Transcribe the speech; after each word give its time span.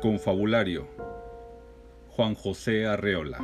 Confabulario 0.00 0.88
Juan 2.08 2.34
José 2.34 2.86
Arreola 2.86 3.38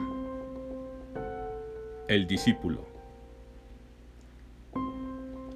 El 2.08 2.26
discípulo 2.26 2.86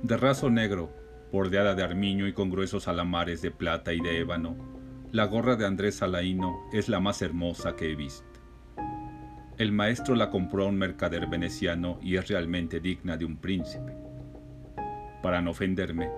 De 0.03 0.19
raso 0.19 0.51
negro, 0.51 0.91
bordeada 1.33 1.75
de 1.75 1.83
armiño 1.83 2.29
y 2.29 2.35
con 2.35 2.51
gruesos 2.51 2.87
alamares 2.87 3.41
de 3.41 3.51
plata 3.51 3.95
y 3.95 4.01
de 4.01 4.19
ébano, 4.19 4.57
la 5.11 5.25
gorra 5.25 5.57
de 5.57 5.65
Andrés 5.65 5.97
Salaíno 5.97 6.69
es 6.71 6.91
la 6.91 7.01
más 7.01 7.23
hermosa 7.23 7.77
que 7.77 7.91
he 7.91 7.95
visto. 7.95 8.29
El 9.57 9.73
maestro 9.73 10.15
la 10.15 10.29
compró 10.29 10.65
a 10.65 10.69
un 10.69 10.77
mercader 10.77 11.29
veneciano 11.29 11.99
y 12.03 12.17
es 12.17 12.29
realmente 12.29 12.79
digna 12.79 13.17
de 13.17 13.25
un 13.25 13.39
príncipe. 13.39 13.97
Para 15.23 15.41
no 15.41 15.53
ofenderme, 15.53 16.11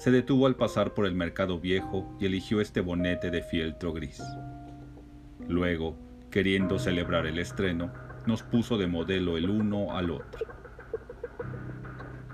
se 0.00 0.10
detuvo 0.10 0.46
al 0.46 0.56
pasar 0.56 0.94
por 0.94 1.04
el 1.04 1.14
mercado 1.14 1.60
viejo 1.60 2.16
y 2.18 2.24
eligió 2.24 2.62
este 2.62 2.80
bonete 2.80 3.30
de 3.30 3.42
fieltro 3.42 3.92
gris. 3.92 4.22
Luego, 5.46 5.94
queriendo 6.30 6.78
celebrar 6.78 7.26
el 7.26 7.38
estreno, 7.38 7.92
nos 8.24 8.42
puso 8.42 8.78
de 8.78 8.86
modelo 8.86 9.36
el 9.36 9.50
uno 9.50 9.94
al 9.94 10.10
otro. 10.10 10.46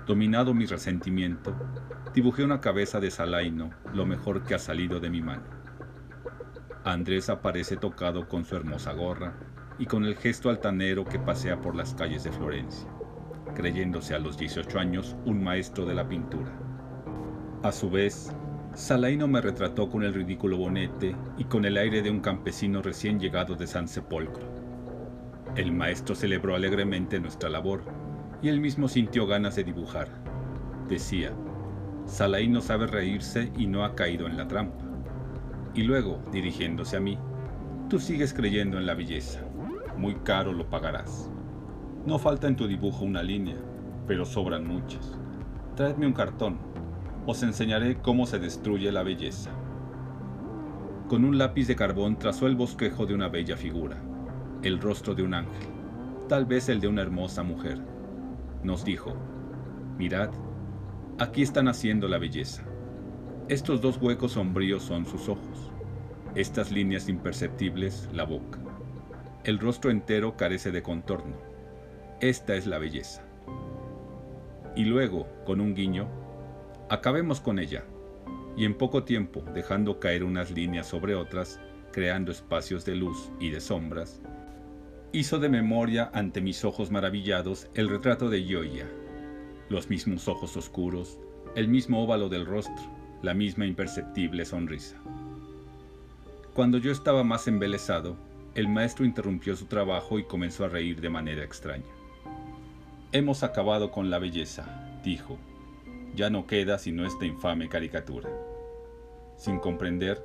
Dominado 0.05 0.53
mi 0.53 0.65
resentimiento, 0.65 1.53
dibujé 2.13 2.45
una 2.45 2.61
cabeza 2.61 3.01
de 3.01 3.11
Salaino, 3.11 3.71
lo 3.93 4.05
mejor 4.05 4.45
que 4.45 4.55
ha 4.55 4.59
salido 4.59 5.01
de 5.01 5.09
mi 5.09 5.21
mano. 5.21 5.43
Andrés 6.85 7.29
aparece 7.29 7.75
tocado 7.75 8.29
con 8.29 8.45
su 8.45 8.55
hermosa 8.55 8.93
gorra 8.93 9.35
y 9.77 9.87
con 9.87 10.05
el 10.05 10.15
gesto 10.15 10.49
altanero 10.49 11.03
que 11.03 11.19
pasea 11.19 11.59
por 11.59 11.75
las 11.75 11.93
calles 11.95 12.23
de 12.23 12.31
Florencia, 12.31 12.87
creyéndose 13.55 14.15
a 14.15 14.19
los 14.19 14.37
18 14.37 14.79
años 14.79 15.17
un 15.25 15.43
maestro 15.43 15.85
de 15.85 15.95
la 15.95 16.07
pintura. 16.07 16.66
A 17.67 17.73
su 17.73 17.89
vez, 17.89 18.31
Salaino 18.75 19.27
me 19.27 19.41
retrató 19.41 19.89
con 19.89 20.01
el 20.03 20.13
ridículo 20.13 20.55
bonete 20.55 21.17
y 21.37 21.43
con 21.43 21.65
el 21.65 21.75
aire 21.75 22.01
de 22.01 22.09
un 22.09 22.21
campesino 22.21 22.81
recién 22.81 23.19
llegado 23.19 23.55
de 23.55 23.67
San 23.67 23.89
Sepolcro. 23.89 24.47
El 25.57 25.73
maestro 25.73 26.15
celebró 26.15 26.55
alegremente 26.55 27.19
nuestra 27.19 27.49
labor 27.49 27.81
y 28.41 28.47
él 28.47 28.61
mismo 28.61 28.87
sintió 28.87 29.27
ganas 29.27 29.57
de 29.57 29.65
dibujar. 29.65 30.07
Decía, 30.87 31.33
Salaino 32.05 32.61
sabe 32.61 32.87
reírse 32.87 33.51
y 33.57 33.67
no 33.67 33.83
ha 33.83 33.95
caído 33.95 34.27
en 34.27 34.37
la 34.37 34.47
trampa. 34.47 34.85
Y 35.73 35.83
luego, 35.83 36.21
dirigiéndose 36.31 36.95
a 36.95 37.01
mí, 37.01 37.19
tú 37.89 37.99
sigues 37.99 38.33
creyendo 38.33 38.77
en 38.77 38.85
la 38.85 38.93
belleza. 38.93 39.41
Muy 39.97 40.15
caro 40.23 40.53
lo 40.53 40.69
pagarás. 40.69 41.29
No 42.05 42.17
falta 42.17 42.47
en 42.47 42.55
tu 42.55 42.65
dibujo 42.65 43.03
una 43.03 43.23
línea, 43.23 43.57
pero 44.07 44.23
sobran 44.23 44.65
muchas. 44.65 45.17
Tráeme 45.75 46.07
un 46.07 46.13
cartón 46.13 46.76
os 47.27 47.43
enseñaré 47.43 47.97
cómo 47.97 48.25
se 48.25 48.39
destruye 48.39 48.89
la 48.89 49.03
belleza. 49.03 49.51
Con 51.09 51.25
un 51.25 51.37
lápiz 51.37 51.67
de 51.67 51.75
carbón 51.75 52.17
trazó 52.17 52.47
el 52.47 52.55
bosquejo 52.55 53.05
de 53.05 53.13
una 53.13 53.27
bella 53.27 53.57
figura, 53.57 53.97
el 54.63 54.79
rostro 54.79 55.13
de 55.13 55.23
un 55.23 55.33
ángel, 55.33 55.67
tal 56.29 56.45
vez 56.45 56.69
el 56.69 56.79
de 56.79 56.87
una 56.87 57.01
hermosa 57.01 57.43
mujer. 57.43 57.79
Nos 58.63 58.85
dijo, 58.85 59.13
mirad, 59.97 60.29
aquí 61.19 61.41
está 61.41 61.61
naciendo 61.61 62.07
la 62.07 62.17
belleza. 62.17 62.63
Estos 63.49 63.81
dos 63.81 63.97
huecos 64.01 64.31
sombríos 64.31 64.83
son 64.83 65.05
sus 65.05 65.27
ojos, 65.27 65.71
estas 66.33 66.71
líneas 66.71 67.09
imperceptibles 67.09 68.07
la 68.13 68.23
boca. 68.23 68.59
El 69.43 69.59
rostro 69.59 69.91
entero 69.91 70.37
carece 70.37 70.71
de 70.71 70.81
contorno. 70.81 71.35
Esta 72.21 72.55
es 72.55 72.67
la 72.67 72.77
belleza. 72.77 73.21
Y 74.77 74.85
luego, 74.85 75.27
con 75.45 75.59
un 75.59 75.75
guiño, 75.75 76.07
Acabemos 76.89 77.41
con 77.41 77.59
ella, 77.59 77.83
y 78.55 78.63
en 78.63 78.73
poco 78.73 79.03
tiempo, 79.03 79.43
dejando 79.53 79.99
caer 79.99 80.23
unas 80.23 80.51
líneas 80.51 80.87
sobre 80.87 81.15
otras, 81.15 81.59
creando 81.91 82.31
espacios 82.31 82.85
de 82.85 82.95
luz 82.95 83.29
y 83.41 83.49
de 83.49 83.59
sombras, 83.59 84.21
hizo 85.11 85.37
de 85.37 85.49
memoria 85.49 86.09
ante 86.13 86.39
mis 86.39 86.63
ojos 86.63 86.89
maravillados 86.89 87.67
el 87.73 87.89
retrato 87.89 88.29
de 88.29 88.41
Gioia, 88.41 88.87
los 89.67 89.89
mismos 89.89 90.29
ojos 90.29 90.55
oscuros, 90.55 91.19
el 91.55 91.67
mismo 91.67 92.01
óvalo 92.01 92.29
del 92.29 92.45
rostro, 92.45 92.85
la 93.21 93.33
misma 93.33 93.65
imperceptible 93.65 94.45
sonrisa. 94.45 94.95
Cuando 96.53 96.77
yo 96.77 96.93
estaba 96.93 97.25
más 97.25 97.49
embelesado, 97.49 98.15
el 98.55 98.69
maestro 98.69 99.03
interrumpió 99.03 99.57
su 99.57 99.65
trabajo 99.65 100.19
y 100.19 100.23
comenzó 100.23 100.63
a 100.63 100.69
reír 100.69 101.01
de 101.01 101.09
manera 101.09 101.43
extraña. 101.43 101.83
Hemos 103.11 103.43
acabado 103.43 103.91
con 103.91 104.09
la 104.09 104.19
belleza, 104.19 104.99
dijo, 105.03 105.37
ya 106.17 106.29
no 106.29 106.47
queda 106.47 106.77
sino 106.79 107.05
esta 107.05 107.25
infame 107.25 107.69
caricatura. 107.69 108.29
Sin 109.37 109.59
comprender, 109.59 110.21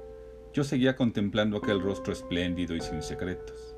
yo 0.54 0.64
seguía 0.64 0.96
contemplando 0.96 1.58
aquel 1.58 1.80
rostro 1.80 2.12
espléndido 2.12 2.74
y 2.74 2.80
sin 2.80 3.02
secretos. 3.02 3.76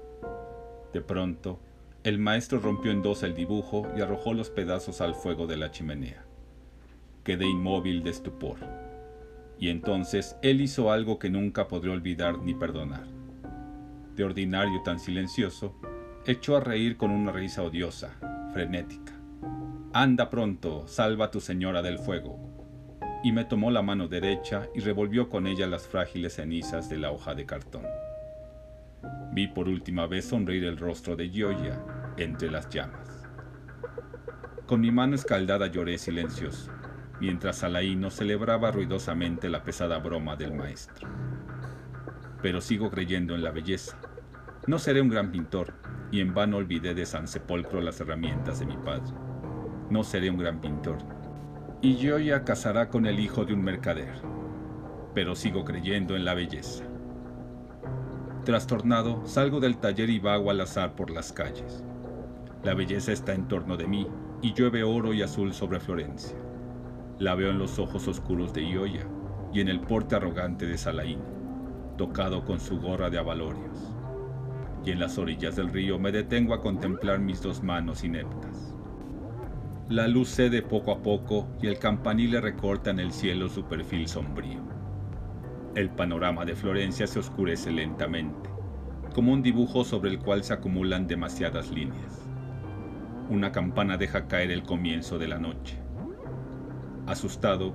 De 0.93 1.01
pronto, 1.01 1.59
el 2.05 2.19
maestro 2.19 2.61
rompió 2.61 2.93
en 2.93 3.03
dos 3.03 3.23
el 3.25 3.35
dibujo 3.35 3.89
y 3.97 4.01
arrojó 4.01 4.33
los 4.33 4.49
pedazos 4.49 5.01
al 5.01 5.15
fuego 5.15 5.47
de 5.47 5.57
la 5.57 5.71
chimenea. 5.71 6.25
Quedé 7.25 7.47
inmóvil 7.47 8.03
de 8.05 8.11
estupor. 8.11 8.59
Y 9.59 9.69
entonces 9.69 10.37
él 10.43 10.61
hizo 10.61 10.93
algo 10.93 11.19
que 11.19 11.31
nunca 11.31 11.67
podré 11.67 11.91
olvidar 11.91 12.39
ni 12.39 12.55
perdonar. 12.55 13.07
De 14.15 14.23
ordinario 14.23 14.83
tan 14.85 15.01
silencioso, 15.01 15.75
echó 16.27 16.57
a 16.57 16.61
reír 16.61 16.97
con 16.97 17.11
una 17.11 17.33
risa 17.33 17.63
odiosa, 17.63 18.11
frenética. 18.53 19.14
Anda 19.97 20.28
pronto, 20.28 20.88
salva 20.88 21.27
a 21.27 21.31
tu 21.31 21.41
señora 21.41 21.81
del 21.81 22.00
fuego. 22.00 22.37
Y 23.22 23.31
me 23.31 23.44
tomó 23.44 23.71
la 23.71 23.81
mano 23.81 24.09
derecha 24.09 24.66
y 24.75 24.81
revolvió 24.81 25.28
con 25.28 25.47
ella 25.47 25.69
las 25.69 25.87
frágiles 25.87 26.34
cenizas 26.34 26.88
de 26.88 26.99
la 26.99 27.12
hoja 27.12 27.37
de 27.37 27.47
cartón. 27.47 27.84
Vi 29.31 29.47
por 29.47 29.69
última 29.69 30.09
vez 30.09 30.25
sonreír 30.25 30.65
el 30.65 30.78
rostro 30.78 31.15
de 31.15 31.28
Gioia 31.28 31.81
entre 32.16 32.50
las 32.50 32.69
llamas. 32.71 33.22
Con 34.66 34.81
mi 34.81 34.91
mano 34.91 35.15
escaldada 35.15 35.69
lloré 35.69 35.97
silencioso, 35.97 36.72
mientras 37.21 37.62
Alaino 37.62 38.11
celebraba 38.11 38.72
ruidosamente 38.72 39.49
la 39.49 39.62
pesada 39.62 39.99
broma 39.99 40.34
del 40.34 40.55
maestro. 40.55 41.09
Pero 42.43 42.61
sigo 42.61 42.91
creyendo 42.91 43.37
en 43.37 43.44
la 43.44 43.53
belleza. 43.53 43.97
No 44.66 44.81
seré 44.81 45.00
un 45.00 45.09
gran 45.09 45.31
pintor, 45.31 45.72
y 46.11 46.19
en 46.19 46.34
vano 46.34 46.56
olvidé 46.56 46.94
de 46.94 47.06
San 47.06 47.28
Sepolcro 47.28 47.81
las 47.81 48.00
herramientas 48.00 48.59
de 48.59 48.66
mi 48.66 48.76
padre 48.76 49.15
no 49.94 50.03
seré 50.03 50.28
un 50.28 50.38
gran 50.38 50.60
pintor. 50.60 50.99
Y 51.81 51.94
ya 51.94 52.43
casará 52.43 52.88
con 52.88 53.06
el 53.06 53.21
hijo 53.21 53.44
de 53.44 53.55
un 53.55 53.62
mercader. 53.62 54.12
Pero 55.15 55.37
sigo 55.37 55.65
creyendo 55.65 56.16
en 56.16 56.25
la 56.25 56.34
belleza. 56.34 56.82
Trastornado, 58.44 59.25
salgo 59.25 59.60
del 59.60 59.77
taller 59.77 60.10
y 60.10 60.19
vago 60.19 60.50
al 60.50 60.60
azar 60.60 60.97
por 60.97 61.10
las 61.10 61.32
calles. 61.32 61.84
La 62.65 62.75
belleza 62.75 63.12
está 63.12 63.34
en 63.34 63.47
torno 63.47 63.77
de 63.77 63.87
mí 63.87 64.09
y 64.43 64.53
llueve 64.53 64.82
oro 64.82 65.15
y 65.15 65.22
azul 65.22 65.55
sobre 65.55 65.78
Florencia. 65.78 66.37
La 67.21 67.37
veo 67.37 67.50
en 67.50 67.59
los 67.59 67.78
ojos 67.78 68.09
oscuros 68.09 68.53
de 68.53 68.65
Ioya 68.65 69.06
y 69.53 69.61
en 69.61 69.69
el 69.69 69.78
porte 69.78 70.16
arrogante 70.16 70.66
de 70.66 70.76
Salaín, 70.76 71.21
tocado 71.97 72.44
con 72.44 72.59
su 72.59 72.81
gorra 72.81 73.11
de 73.11 73.19
avalorios. 73.19 73.94
Y 74.84 74.91
en 74.91 74.99
las 74.99 75.19
orillas 75.19 75.55
del 75.55 75.69
río 75.69 76.00
me 76.00 76.11
detengo 76.11 76.53
a 76.53 76.61
contemplar 76.61 77.21
mis 77.21 77.41
dos 77.41 77.62
manos 77.62 78.03
ineptas. 78.03 78.74
La 79.91 80.09
luz 80.09 80.31
cede 80.31 80.62
poco 80.62 80.93
a 80.93 81.03
poco 81.03 81.47
y 81.61 81.67
el 81.67 81.78
campanil 81.78 82.31
le 82.31 82.41
recorta 82.41 82.91
en 82.91 83.00
el 83.00 83.12
cielo 83.12 83.50
su 83.50 83.67
perfil 83.67 84.09
sombrío. 84.09 84.62
El 85.75 85.91
panorama 85.91 86.47
de 86.47 86.56
Florencia 86.56 87.06
se 87.06 87.19
oscurece 87.19 87.71
lentamente, 87.71 88.49
como 89.15 89.34
un 89.34 89.43
dibujo 89.43 89.84
sobre 89.84 90.09
el 90.09 90.21
cual 90.21 90.43
se 90.43 90.55
acumulan 90.55 91.06
demasiadas 91.06 91.71
líneas. 91.71 92.27
Una 93.28 93.53
campana 93.53 93.99
deja 93.99 94.27
caer 94.27 94.53
el 94.53 94.62
comienzo 94.62 95.19
de 95.19 95.28
la 95.28 95.39
noche. 95.39 95.77
Asustado, 97.06 97.75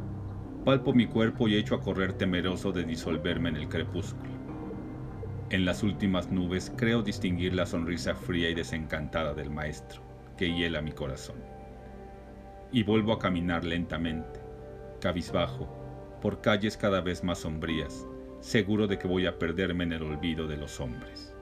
palpo 0.66 0.94
mi 0.94 1.06
cuerpo 1.06 1.48
y 1.48 1.58
echo 1.58 1.76
a 1.76 1.82
correr 1.82 2.14
temeroso 2.14 2.72
de 2.72 2.86
disolverme 2.86 3.50
en 3.50 3.58
el 3.58 3.70
crepúsculo. 3.70 4.32
En 5.52 5.64
las 5.64 5.84
últimas 5.84 6.32
nubes 6.32 6.74
creo 6.76 7.04
distinguir 7.04 7.54
la 7.54 7.68
sonrisa 7.68 8.16
fría 8.16 8.50
y 8.50 8.56
desencantada 8.56 9.36
del 9.36 9.52
maestro, 9.52 10.02
que 10.38 10.52
hiela 10.52 10.82
mi 10.82 10.92
corazón 10.92 11.59
y 12.72 12.84
vuelvo 12.84 13.14
a 13.14 13.20
caminar 13.20 13.64
lentamente, 13.66 14.40
cabizbajo, 15.00 15.68
por 16.22 16.42
calles 16.42 16.78
cada 16.78 17.02
vez 17.02 17.24
más 17.24 17.40
sombrías, 17.40 18.06
seguro 18.40 18.88
de 18.88 18.98
que 18.98 19.08
voy 19.08 19.26
a 19.26 19.40
perderme 19.40 19.84
en 19.86 19.94
el 19.94 20.04
olvido 20.04 20.48
de 20.48 20.58
los 20.58 20.80
hombres. 20.80 21.34